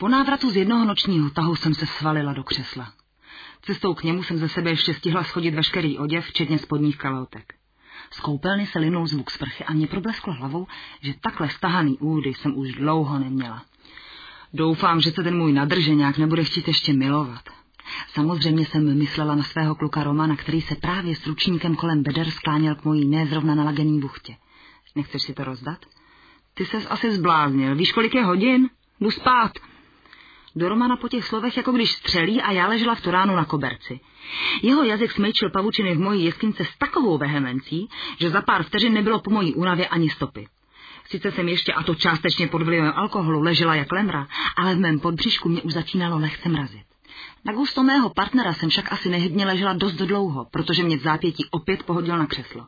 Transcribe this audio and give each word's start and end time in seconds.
Po 0.00 0.08
návratu 0.08 0.50
z 0.50 0.56
jednoho 0.56 0.84
nočního 0.84 1.30
tahu 1.30 1.56
jsem 1.56 1.74
se 1.74 1.86
svalila 1.86 2.32
do 2.32 2.44
křesla. 2.44 2.92
Cestou 3.62 3.94
k 3.94 4.02
němu 4.02 4.22
jsem 4.22 4.38
ze 4.38 4.48
sebe 4.48 4.70
ještě 4.70 4.94
stihla 4.94 5.24
schodit 5.24 5.54
veškerý 5.54 5.98
oděv, 5.98 6.26
včetně 6.26 6.58
spodních 6.58 6.98
kalhotek. 6.98 7.54
Z 8.10 8.20
koupelny 8.20 8.66
se 8.66 8.78
linul 8.78 9.06
zvuk 9.06 9.30
sprchy 9.30 9.64
a 9.64 9.72
mě 9.72 9.86
problesklo 9.86 10.32
hlavou, 10.32 10.66
že 11.00 11.14
takhle 11.20 11.48
stahaný 11.48 11.98
údy 11.98 12.34
jsem 12.34 12.58
už 12.58 12.72
dlouho 12.72 13.18
neměla. 13.18 13.64
Doufám, 14.52 15.00
že 15.00 15.10
se 15.10 15.22
ten 15.22 15.38
můj 15.38 15.52
nadrženák 15.52 16.18
nebude 16.18 16.44
chtít 16.44 16.68
ještě 16.68 16.92
milovat. 16.92 17.44
Samozřejmě 18.08 18.66
jsem 18.66 18.98
myslela 18.98 19.34
na 19.34 19.42
svého 19.42 19.74
kluka 19.74 20.04
Romana, 20.04 20.36
který 20.36 20.60
se 20.60 20.74
právě 20.74 21.16
s 21.16 21.26
ručníkem 21.26 21.76
kolem 21.76 22.02
beder 22.02 22.30
skláněl 22.30 22.74
k 22.74 22.84
mojí 22.84 23.08
nezrovna 23.08 23.54
nalagený 23.54 24.00
buchtě. 24.00 24.36
Nechceš 24.96 25.22
si 25.22 25.34
to 25.34 25.44
rozdat? 25.44 25.78
Ty 26.54 26.66
ses 26.66 26.86
asi 26.90 27.12
zbláznil. 27.12 27.76
Víš, 27.76 27.92
kolik 27.92 28.14
je 28.14 28.24
hodin? 28.24 28.70
Jdu 29.00 29.10
spát. 29.10 29.52
Do 30.56 30.68
Romana 30.68 30.96
po 30.96 31.08
těch 31.08 31.24
slovech, 31.24 31.56
jako 31.56 31.72
když 31.72 31.92
střelí 31.92 32.42
a 32.42 32.52
já 32.52 32.66
ležela 32.66 32.94
v 32.94 33.00
Turánu 33.00 33.36
na 33.36 33.44
koberci. 33.44 34.00
Jeho 34.62 34.84
jazyk 34.84 35.12
smejčil 35.12 35.50
pavučiny 35.50 35.94
v 35.94 36.00
mojí 36.00 36.24
jeskyňce 36.24 36.64
s 36.64 36.78
takovou 36.78 37.18
vehemencí, 37.18 37.88
že 38.18 38.30
za 38.30 38.42
pár 38.42 38.62
vteřin 38.62 38.94
nebylo 38.94 39.20
po 39.20 39.30
mojí 39.30 39.54
únavě 39.54 39.88
ani 39.88 40.10
stopy. 40.10 40.48
Sice 41.08 41.32
jsem 41.32 41.48
ještě, 41.48 41.72
a 41.72 41.82
to 41.82 41.94
částečně 41.94 42.48
pod 42.48 42.62
vlivem 42.62 42.92
alkoholu, 42.96 43.40
ležela 43.40 43.74
jak 43.74 43.92
lemra, 43.92 44.28
ale 44.56 44.74
v 44.74 44.78
mém 44.78 45.00
podbříšku 45.00 45.48
mě 45.48 45.62
už 45.62 45.72
začínalo 45.72 46.18
lehce 46.18 46.48
mrazit. 46.48 46.90
Na 47.44 47.52
gusto 47.52 47.82
mého 47.82 48.10
partnera 48.10 48.52
jsem 48.52 48.68
však 48.68 48.92
asi 48.92 49.08
nehybně 49.08 49.46
ležela 49.46 49.72
dost 49.72 49.94
dlouho, 49.94 50.46
protože 50.50 50.82
mě 50.82 50.96
v 50.96 51.02
zápětí 51.02 51.44
opět 51.50 51.82
pohodil 51.82 52.18
na 52.18 52.26
křeslo. 52.26 52.66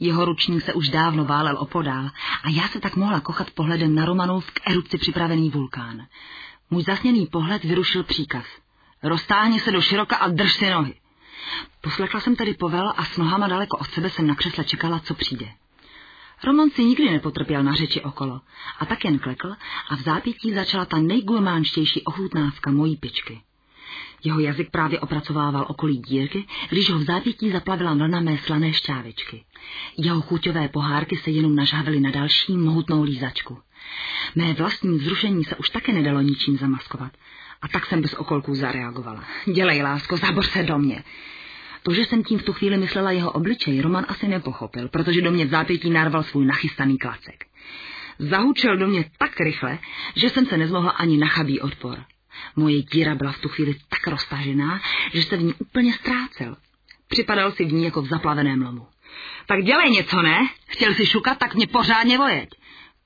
Jeho 0.00 0.24
ručník 0.24 0.62
se 0.62 0.72
už 0.72 0.88
dávno 0.88 1.24
válel 1.24 1.56
opodál 1.58 2.10
a 2.42 2.50
já 2.50 2.68
se 2.68 2.80
tak 2.80 2.96
mohla 2.96 3.20
kochat 3.20 3.50
pohledem 3.50 3.94
na 3.94 4.04
Romanov 4.04 4.50
k 4.50 4.60
erupci 4.70 4.98
připravený 4.98 5.50
vulkán. 5.50 6.06
Můj 6.70 6.82
zasněný 6.82 7.26
pohled 7.26 7.64
vyrušil 7.64 8.04
příkaz. 8.04 8.44
Roztáhni 9.02 9.60
se 9.60 9.72
do 9.72 9.80
široka 9.80 10.16
a 10.16 10.28
drž 10.28 10.54
si 10.54 10.70
nohy. 10.70 10.94
Poslechla 11.80 12.20
jsem 12.20 12.36
tedy 12.36 12.54
povel 12.54 12.92
a 12.96 13.04
s 13.04 13.16
nohama 13.16 13.48
daleko 13.48 13.78
od 13.78 13.90
sebe 13.90 14.10
jsem 14.10 14.26
na 14.26 14.34
křesle 14.34 14.64
čekala, 14.64 14.98
co 14.98 15.14
přijde. 15.14 15.46
Roman 16.44 16.70
si 16.70 16.84
nikdy 16.84 17.10
nepotrpěl 17.10 17.62
na 17.62 17.74
řeči 17.74 18.02
okolo 18.02 18.40
a 18.78 18.86
tak 18.86 19.04
jen 19.04 19.18
klekl 19.18 19.54
a 19.88 19.96
v 19.96 20.00
zápětí 20.00 20.54
začala 20.54 20.84
ta 20.84 20.98
nejgulmánštější 20.98 22.02
ochutnávka 22.02 22.70
mojí 22.70 22.96
pičky. 22.96 23.42
Jeho 24.24 24.40
jazyk 24.40 24.70
právě 24.70 25.00
opracovával 25.00 25.66
okolí 25.68 25.98
dírky, 25.98 26.44
když 26.68 26.90
ho 26.90 26.98
v 26.98 27.02
zápětí 27.02 27.50
zaplavila 27.50 27.94
vlna 27.94 28.20
mé 28.20 28.38
slané 28.38 28.72
šťávičky. 28.72 29.44
Jeho 29.98 30.20
chuťové 30.20 30.68
pohárky 30.68 31.16
se 31.16 31.30
jenom 31.30 31.56
nažhavily 31.56 32.00
na 32.00 32.10
další 32.10 32.56
mohutnou 32.56 33.02
lízačku. 33.02 33.58
Mé 34.34 34.54
vlastní 34.54 34.98
vzrušení 34.98 35.44
se 35.44 35.56
už 35.56 35.70
také 35.70 35.92
nedalo 35.92 36.20
ničím 36.20 36.56
zamaskovat. 36.58 37.12
A 37.62 37.68
tak 37.68 37.86
jsem 37.86 38.02
bez 38.02 38.14
okolků 38.14 38.54
zareagovala. 38.54 39.24
Dělej, 39.54 39.82
lásko, 39.82 40.16
zabor 40.16 40.44
se 40.44 40.62
do 40.62 40.78
mě. 40.78 41.04
To, 41.82 41.94
že 41.94 42.04
jsem 42.04 42.24
tím 42.24 42.38
v 42.38 42.42
tu 42.42 42.52
chvíli 42.52 42.76
myslela 42.76 43.10
jeho 43.10 43.30
obličej, 43.30 43.80
Roman 43.80 44.06
asi 44.08 44.28
nepochopil, 44.28 44.88
protože 44.88 45.20
do 45.20 45.30
mě 45.30 45.46
v 45.46 45.50
zápětí 45.50 45.90
narval 45.90 46.22
svůj 46.22 46.46
nachystaný 46.46 46.98
klacek. 46.98 47.46
Zahučel 48.18 48.76
do 48.76 48.86
mě 48.86 49.04
tak 49.18 49.40
rychle, 49.40 49.78
že 50.16 50.30
jsem 50.30 50.46
se 50.46 50.56
nezmohla 50.56 50.90
ani 50.90 51.16
na 51.16 51.26
chabý 51.26 51.60
odpor. 51.60 51.98
Moje 52.56 52.82
díra 52.82 53.14
byla 53.14 53.32
v 53.32 53.38
tu 53.38 53.48
chvíli 53.48 53.74
tak 53.88 54.06
roztažená, 54.06 54.80
že 55.12 55.22
se 55.22 55.36
v 55.36 55.42
ní 55.42 55.54
úplně 55.54 55.92
ztrácel. 55.92 56.56
Připadal 57.08 57.52
si 57.52 57.64
v 57.64 57.72
ní 57.72 57.84
jako 57.84 58.02
v 58.02 58.08
zaplaveném 58.08 58.62
lomu. 58.62 58.86
Tak 59.46 59.64
dělej 59.64 59.90
něco, 59.90 60.22
ne? 60.22 60.48
Chtěl 60.66 60.94
si 60.94 61.06
šukat, 61.06 61.38
tak 61.38 61.54
mě 61.54 61.66
pořádně 61.66 62.18
vojeď. 62.18 62.48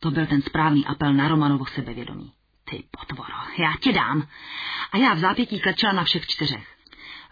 To 0.00 0.10
byl 0.10 0.26
ten 0.26 0.42
správný 0.42 0.86
apel 0.86 1.12
na 1.12 1.28
Romanovo 1.28 1.66
sebevědomí. 1.66 2.32
Ty 2.70 2.84
potvoro, 2.90 3.34
já 3.58 3.74
ti 3.80 3.92
dám. 3.92 4.28
A 4.92 4.96
já 4.96 5.14
v 5.14 5.18
zápětí 5.18 5.60
klečela 5.60 5.92
na 5.92 6.04
všech 6.04 6.26
čtyřech. 6.26 6.76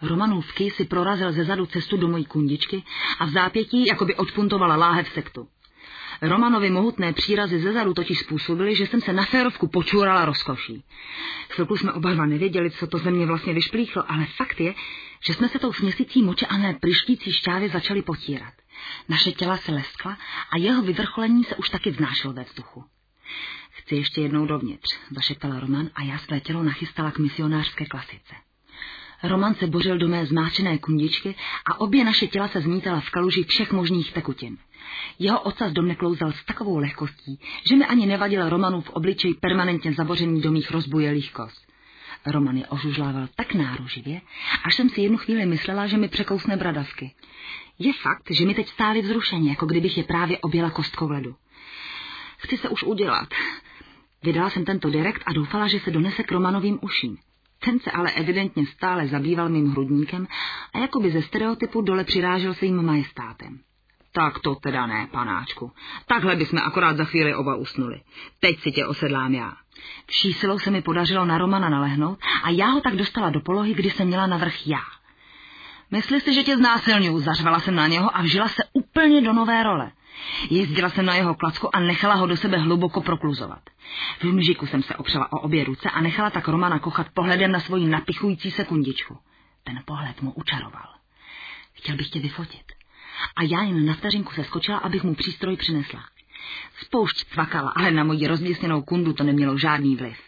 Romanův 0.02 0.52
si 0.68 0.84
prorazil 0.84 1.32
ze 1.32 1.44
zadu 1.44 1.66
cestu 1.66 1.96
do 1.96 2.08
mojí 2.08 2.24
kundičky 2.24 2.82
a 3.18 3.24
v 3.24 3.30
zápětí 3.30 3.86
jako 3.86 4.04
by 4.04 4.14
odpuntovala 4.14 4.76
láhev 4.76 5.08
sektu. 5.08 5.48
Romanovi 6.22 6.70
mohutné 6.70 7.12
přírazy 7.12 7.60
ze 7.60 7.72
zadu 7.72 7.94
totiž 7.94 8.18
způsobily, 8.18 8.76
že 8.76 8.86
jsem 8.86 9.00
se 9.00 9.12
na 9.12 9.24
férovku 9.24 9.68
počurala 9.68 10.24
rozkoší. 10.24 10.84
Chvilku 11.48 11.76
jsme 11.76 11.92
oba 11.92 12.14
dva 12.14 12.26
nevěděli, 12.26 12.70
co 12.70 12.86
to 12.86 12.98
ze 12.98 13.10
mě 13.10 13.26
vlastně 13.26 13.52
vyšplíchlo, 13.52 14.10
ale 14.12 14.26
fakt 14.26 14.60
je, 14.60 14.74
že 15.26 15.34
jsme 15.34 15.48
se 15.48 15.58
tou 15.58 15.72
směsící 15.72 16.22
moče 16.22 16.46
a 16.46 16.56
ne 16.56 16.74
plištící 16.74 17.32
šťávy 17.32 17.68
začali 17.68 18.02
potírat. 18.02 18.54
Naše 19.08 19.32
těla 19.32 19.56
se 19.56 19.72
leskla 19.72 20.18
a 20.50 20.58
jeho 20.58 20.82
vyvrcholení 20.82 21.44
se 21.44 21.56
už 21.56 21.68
taky 21.68 21.90
vznášelo 21.90 22.34
ve 22.34 22.44
vzduchu. 22.44 22.84
Chci 23.70 23.94
ještě 23.94 24.20
jednou 24.20 24.46
dovnitř, 24.46 24.98
zašeptala 25.10 25.60
Roman 25.60 25.90
a 25.94 26.02
já 26.02 26.18
své 26.18 26.40
tělo 26.40 26.62
nachystala 26.62 27.10
k 27.10 27.18
misionářské 27.18 27.86
klasice. 27.86 28.34
Roman 29.22 29.54
se 29.54 29.66
bořil 29.66 29.98
do 29.98 30.08
mé 30.08 30.26
zmáčené 30.26 30.78
kundičky 30.78 31.34
a 31.66 31.80
obě 31.80 32.04
naše 32.04 32.26
těla 32.26 32.48
se 32.48 32.60
zmítala 32.60 33.00
v 33.00 33.10
kaluži 33.10 33.44
všech 33.44 33.72
možných 33.72 34.12
tekutin. 34.12 34.58
Jeho 35.18 35.40
ocas 35.40 35.72
do 35.72 35.82
mne 35.82 35.94
klouzal 35.94 36.32
s 36.32 36.44
takovou 36.44 36.78
lehkostí, 36.78 37.40
že 37.68 37.76
mi 37.76 37.84
ani 37.84 38.06
nevadil 38.06 38.48
Romanův 38.48 38.90
obličej 38.90 39.34
permanentně 39.34 39.92
zabořený 39.92 40.40
do 40.40 40.52
mých 40.52 40.70
rozbujelých 40.70 41.32
kost. 41.32 41.68
Roman 42.26 42.56
je 42.56 42.66
ožužlával 42.66 43.28
tak 43.36 43.54
náruživě, 43.54 44.20
až 44.64 44.74
jsem 44.74 44.88
si 44.88 45.00
jednu 45.00 45.18
chvíli 45.18 45.46
myslela, 45.46 45.86
že 45.86 45.96
mi 45.96 46.08
překousne 46.08 46.56
bradavky. 46.56 47.14
Je 47.78 47.92
fakt, 47.92 48.30
že 48.30 48.46
mi 48.46 48.54
teď 48.54 48.68
stály 48.68 49.02
vzrušení, 49.02 49.48
jako 49.48 49.66
kdybych 49.66 49.98
je 49.98 50.04
právě 50.04 50.38
objela 50.38 50.70
kostkou 50.70 51.08
ledu. 51.08 51.36
Chci 52.38 52.56
se 52.56 52.68
už 52.68 52.82
udělat. 52.82 53.28
Vydala 54.22 54.50
jsem 54.50 54.64
tento 54.64 54.90
direkt 54.90 55.22
a 55.26 55.32
doufala, 55.32 55.66
že 55.66 55.80
se 55.80 55.90
donese 55.90 56.22
k 56.22 56.32
Romanovým 56.32 56.78
uším. 56.82 57.18
Ten 57.64 57.78
se 57.80 57.90
ale 57.90 58.10
evidentně 58.10 58.66
stále 58.66 59.06
zabýval 59.06 59.48
mým 59.48 59.70
hrudníkem 59.70 60.26
a 60.74 60.78
jakoby 60.78 61.10
ze 61.10 61.22
stereotypu 61.22 61.80
dole 61.80 62.04
přirážel 62.04 62.54
svým 62.54 62.82
majestátem. 62.82 63.58
Tak 64.12 64.38
to 64.38 64.54
teda 64.54 64.86
ne, 64.86 65.08
panáčku. 65.10 65.72
Takhle 66.06 66.36
bychom 66.36 66.58
akorát 66.58 66.96
za 66.96 67.04
chvíli 67.04 67.34
oba 67.34 67.56
usnuli. 67.56 68.00
Teď 68.40 68.60
si 68.60 68.72
tě 68.72 68.86
osedlám 68.86 69.34
já. 69.34 69.52
Vší 70.06 70.32
silou 70.32 70.58
se 70.58 70.70
mi 70.70 70.82
podařilo 70.82 71.24
na 71.24 71.38
Romana 71.38 71.68
nalehnout 71.68 72.18
a 72.44 72.50
já 72.50 72.66
ho 72.66 72.80
tak 72.80 72.96
dostala 72.96 73.30
do 73.30 73.40
polohy, 73.40 73.74
kdy 73.74 73.90
jsem 73.90 74.06
měla 74.06 74.26
navrch 74.26 74.66
já. 74.66 74.82
Myslí 75.90 76.20
si, 76.20 76.34
že 76.34 76.42
tě 76.42 76.56
znásilňuju, 76.56 77.20
zařvala 77.20 77.60
jsem 77.60 77.74
na 77.74 77.86
něho 77.86 78.16
a 78.16 78.22
vžila 78.22 78.48
se 78.48 78.62
úplně 78.72 79.20
do 79.20 79.32
nové 79.32 79.62
role. 79.62 79.92
Jezdila 80.50 80.90
jsem 80.90 81.06
na 81.06 81.14
jeho 81.14 81.34
klacku 81.34 81.76
a 81.76 81.80
nechala 81.80 82.14
ho 82.14 82.26
do 82.26 82.36
sebe 82.36 82.58
hluboko 82.58 83.00
prokluzovat. 83.00 83.60
V 84.20 84.24
mžiku 84.24 84.66
jsem 84.66 84.82
se 84.82 84.96
opřela 84.96 85.32
o 85.32 85.38
obě 85.38 85.64
ruce 85.64 85.90
a 85.90 86.00
nechala 86.00 86.30
tak 86.30 86.48
Romana 86.48 86.78
kochat 86.78 87.06
pohledem 87.14 87.52
na 87.52 87.60
svoji 87.60 87.86
napichující 87.86 88.50
se 88.50 88.64
kundičku. 88.64 89.18
Ten 89.64 89.82
pohled 89.84 90.22
mu 90.22 90.32
učaroval. 90.32 90.88
Chtěl 91.72 91.96
bych 91.96 92.08
tě 92.08 92.20
vyfotit. 92.20 92.72
A 93.36 93.42
já 93.42 93.62
jen 93.62 93.86
na 93.86 93.94
vteřinku 93.94 94.32
se 94.32 94.44
skočila, 94.44 94.78
abych 94.78 95.04
mu 95.04 95.14
přístroj 95.14 95.56
přinesla. 95.56 96.04
Spoušť 96.76 97.32
cvakala, 97.32 97.72
ale 97.76 97.90
na 97.90 98.04
moji 98.04 98.26
rozvěsněnou 98.26 98.82
kundu 98.82 99.12
to 99.12 99.24
nemělo 99.24 99.58
žádný 99.58 99.96
vliv. 99.96 100.18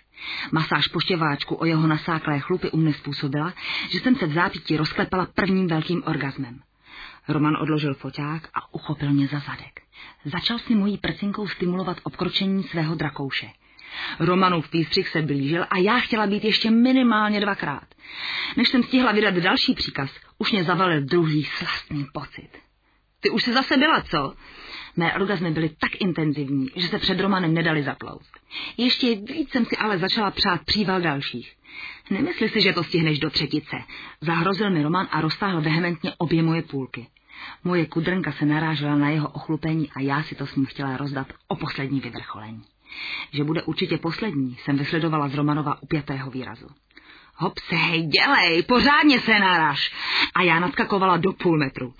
Masáž 0.52 0.88
poštěváčku 0.88 1.54
o 1.54 1.64
jeho 1.64 1.86
nasáklé 1.86 2.41
chlupy 2.41 2.70
u 2.70 2.76
mne 2.76 2.92
způsobila, 2.92 3.54
že 3.88 4.00
jsem 4.00 4.16
se 4.16 4.26
v 4.26 4.32
zápětí 4.32 4.76
rozklepala 4.76 5.26
prvním 5.34 5.68
velkým 5.68 6.02
orgasmem. 6.06 6.60
Roman 7.28 7.56
odložil 7.60 7.94
foťák 7.94 8.48
a 8.54 8.75
uchopil 8.75 9.10
mě 9.10 9.26
za 9.26 9.38
zadek. 9.38 9.81
Začal 10.25 10.58
si 10.58 10.75
mojí 10.75 10.98
prcinkou 10.98 11.48
stimulovat 11.48 11.97
obkročení 12.03 12.62
svého 12.62 12.94
drakouše. 12.94 13.50
Romanův 14.19 14.72
výstřih 14.72 15.08
se 15.08 15.22
blížil 15.22 15.66
a 15.70 15.78
já 15.78 16.00
chtěla 16.00 16.26
být 16.26 16.44
ještě 16.44 16.70
minimálně 16.70 17.41
dvakrát. 17.41 17.94
Než 18.56 18.69
jsem 18.69 18.82
stihla 18.82 19.12
vydat 19.12 19.34
další 19.34 19.75
příkaz, 19.75 20.10
už 20.38 20.53
mě 20.53 20.64
zavalil 20.64 21.00
druhý 21.04 21.44
slastný 21.44 22.06
pocit. 22.12 22.48
Ty 23.20 23.30
už 23.30 23.42
se 23.42 23.53
zase 23.53 23.76
byla, 23.76 24.03
co? 24.03 24.34
Mé 24.97 25.15
orgazmy 25.15 25.51
byly 25.51 25.69
tak 25.69 26.01
intenzivní, 26.01 26.71
že 26.77 26.89
se 26.89 26.99
před 26.99 27.21
Romanem 27.21 27.55
nedali 27.55 27.83
zaplouzt. 27.83 28.33
Ještě 28.77 29.15
víc 29.15 29.51
jsem 29.51 29.65
si 29.65 29.77
ale 29.77 29.99
začala 29.99 30.31
přát 30.31 30.65
příval 30.65 31.01
dalších. 31.01 31.57
Nemysli 32.10 32.48
si, 32.48 32.60
že 32.60 32.72
to 32.72 32.84
stihneš 32.84 33.19
do 33.19 33.31
třetice. 33.31 33.77
Zahrozil 34.21 34.71
mi 34.71 34.83
Roman 34.83 35.09
a 35.10 35.21
roztáhl 35.21 35.60
vehementně 35.60 36.13
obě 36.19 36.42
moje 36.42 36.63
půlky. 36.63 37.07
Moje 37.65 37.87
kudrnka 37.87 38.33
se 38.33 38.47
narážela 38.47 38.97
na 38.97 39.10
jeho 39.10 39.28
ochlupení 39.28 39.91
a 39.95 40.01
já 40.01 40.22
si 40.22 40.34
to 40.34 40.47
s 40.47 40.57
ním 40.57 40.66
chtěla 40.66 40.97
rozdat 40.97 41.27
o 41.48 41.57
poslední 41.57 42.01
vyvrcholení. 42.01 42.63
Že 43.33 43.45
bude 43.45 43.63
určitě 43.63 43.98
poslední, 43.98 44.57
jsem 44.57 44.77
vysledovala 44.77 45.28
z 45.28 45.34
Romanova 45.34 45.83
upětého 45.83 46.31
výrazu. 46.31 46.66
Hop 47.41 47.59
se, 47.59 47.77
hej, 47.77 48.07
dělej, 48.07 48.63
pořádně 48.63 49.21
se 49.21 49.39
naraž. 49.39 49.92
A 50.34 50.42
já 50.42 50.60
nadskakovala 50.60 51.16
do 51.16 51.33
půl 51.33 51.59
metru. 51.59 51.95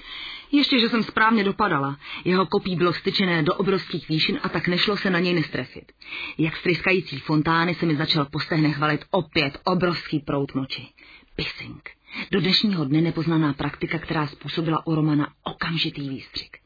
Ještě, 0.53 0.81
že 0.81 0.89
jsem 0.89 1.03
správně 1.03 1.45
dopadala. 1.45 1.97
Jeho 2.25 2.47
kopí 2.47 2.77
bylo 2.77 2.93
styčené 2.93 3.43
do 3.43 3.55
obrovských 3.55 4.09
výšin 4.09 4.41
a 4.43 4.49
tak 4.49 4.69
nešlo 4.69 4.97
se 4.97 5.11
na 5.11 5.19
něj 5.19 5.35
nestrefit. 5.35 5.93
Jak 6.39 6.57
stryskající 6.57 7.19
fontány 7.19 7.75
se 7.75 7.87
mi 7.87 7.97
začal 7.97 8.25
po 8.25 8.41
stehnech 8.41 8.79
valit 8.79 9.05
opět 9.11 9.61
obrovský 9.65 10.21
prout 10.21 10.55
moči. 10.55 10.89
Pissing. 11.37 11.91
Do 12.31 12.41
dnešního 12.41 12.85
dne 12.85 13.01
nepoznaná 13.01 13.53
praktika, 13.53 13.99
která 13.99 14.27
způsobila 14.27 14.87
u 14.87 14.95
Romana 14.95 15.29
okamžitý 15.43 16.09
výstřik. 16.09 16.57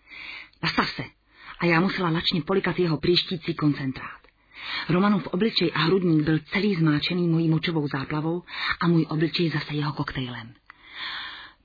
Nastav 0.62 0.91
se. 0.91 1.05
A 1.59 1.67
já 1.67 1.81
musela 1.81 2.11
lačně 2.11 2.43
polikat 2.43 2.79
jeho 2.79 2.97
příštící 2.97 3.55
koncentrát. 3.55 4.24
Romanův 4.88 5.26
obličej 5.26 5.72
a 5.75 5.78
hrudník 5.78 6.22
byl 6.22 6.38
celý 6.38 6.75
zmáčený 6.75 7.28
mojí 7.28 7.49
močovou 7.49 7.88
záplavou 7.88 8.43
a 8.81 8.88
můj 8.88 9.06
obličej 9.08 9.50
zase 9.50 9.75
jeho 9.75 9.93
koktejlem. 9.93 10.55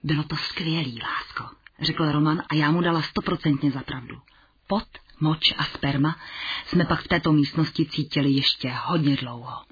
Bylo 0.03 0.23
to 0.23 0.35
skvělý, 0.35 0.99
lásko, 1.03 1.55
řekl 1.81 2.11
Roman 2.11 2.43
a 2.49 2.55
já 2.55 2.71
mu 2.71 2.81
dala 2.81 3.01
stoprocentně 3.01 3.71
za 3.71 3.79
pravdu. 3.79 4.21
Pot, 4.67 4.87
moč 5.19 5.53
a 5.57 5.63
sperma 5.63 6.19
jsme 6.65 6.85
pak 6.85 7.01
v 7.01 7.07
této 7.07 7.33
místnosti 7.33 7.85
cítili 7.85 8.29
ještě 8.29 8.73
hodně 8.85 9.15
dlouho. 9.15 9.68